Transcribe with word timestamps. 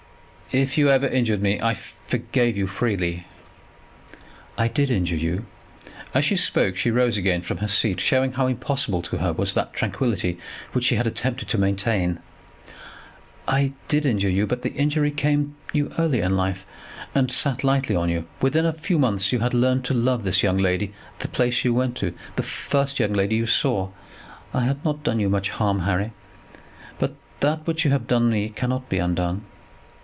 "If 0.53 0.77
you 0.77 0.89
ever 0.89 1.07
injured 1.07 1.41
me, 1.41 1.61
I 1.61 1.73
forgave 1.73 2.57
you 2.57 2.67
freely." 2.67 3.25
"I 4.57 4.67
did 4.67 4.89
injure 4.91 5.15
you" 5.15 5.45
As 6.13 6.25
she 6.25 6.35
spoke 6.35 6.75
she 6.75 6.91
rose 6.91 7.15
again 7.15 7.41
from 7.41 7.59
her 7.59 7.69
seat, 7.69 8.01
showing 8.01 8.33
how 8.33 8.47
impossible 8.47 9.01
to 9.03 9.17
her 9.19 9.31
was 9.31 9.53
that 9.53 9.71
tranquillity 9.71 10.37
which 10.73 10.83
she 10.83 10.95
had 10.95 11.07
attempted 11.07 11.47
to 11.47 11.57
maintain. 11.57 12.19
"I 13.47 13.71
did 13.87 14.05
injure 14.05 14.29
you, 14.29 14.45
but 14.45 14.61
the 14.61 14.73
injury 14.73 15.09
came 15.09 15.55
to 15.71 15.77
you 15.77 15.91
early 15.97 16.19
in 16.19 16.35
life, 16.35 16.65
and 17.15 17.31
sat 17.31 17.63
lightly 17.63 17.95
on 17.95 18.09
you. 18.09 18.25
Within 18.41 18.65
a 18.65 18.73
few 18.73 18.99
months 18.99 19.31
you 19.31 19.39
had 19.39 19.53
learned 19.53 19.85
to 19.85 19.93
love 19.93 20.25
this 20.25 20.43
young 20.43 20.57
lady 20.57 20.91
at 21.13 21.19
the 21.19 21.27
place 21.29 21.63
you 21.63 21.73
went 21.73 21.95
to, 21.95 22.13
the 22.35 22.43
first 22.43 22.99
young 22.99 23.13
lady 23.13 23.37
you 23.37 23.47
saw! 23.47 23.87
I 24.53 24.65
had 24.65 24.83
not 24.83 25.01
done 25.01 25.21
you 25.21 25.29
much 25.29 25.51
harm, 25.51 25.79
Harry. 25.83 26.11
But 26.99 27.13
that 27.39 27.65
which 27.65 27.85
you 27.85 27.91
have 27.91 28.05
done 28.05 28.29
me 28.29 28.49
cannot 28.49 28.89
be 28.89 28.97
undone." 28.97 29.45